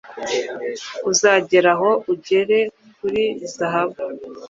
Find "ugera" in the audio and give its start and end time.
2.11-2.57